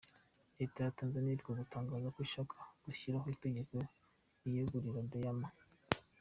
[0.59, 3.75] Leta ya Tanzania iheruka gutangaza ko ishaka gushyiraho itegeko
[4.43, 5.57] riyegurira diamant.